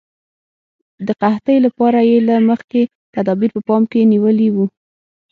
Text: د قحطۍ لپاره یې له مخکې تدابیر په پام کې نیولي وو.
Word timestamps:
د 1.07 1.09
قحطۍ 1.21 1.57
لپاره 1.65 1.99
یې 2.09 2.17
له 2.27 2.35
مخکې 2.49 2.81
تدابیر 3.15 3.49
په 3.55 3.61
پام 3.67 3.83
کې 3.91 4.09
نیولي 4.11 4.49
وو. 4.51 4.65